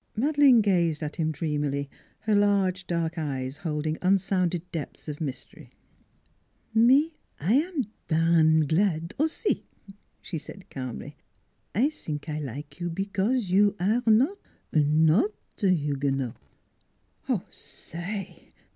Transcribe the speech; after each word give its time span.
Madeleine 0.15 0.61
gazed 0.61 1.03
at 1.03 1.17
him 1.17 1.31
dreamily, 1.31 1.87
her 2.21 2.33
large 2.33 2.87
dark 2.87 3.19
eyes 3.19 3.57
holding 3.57 3.99
un 4.01 4.17
sounded 4.17 4.63
depths 4.71 5.07
of 5.07 5.21
mystery." 5.21 5.69
Me 6.89 7.13
I 7.39 7.53
am 7.53 7.85
darn 8.07 8.61
glad 8.65 9.13
aussi" 9.19 9.61
she 10.19 10.39
said 10.39 10.67
calmly. 10.71 11.17
NEIGHBORS 11.75 11.85
195" 12.07 12.33
I 12.33 12.33
sink 12.33 12.35
I 12.35 12.39
like 12.39 12.79
you 12.79 12.89
because 12.89 13.51
you 13.51 13.75
aire 13.79 14.01
not 14.07 14.39
not 14.73 15.29
Huguenot."" 15.57 16.35
Say 17.51 18.53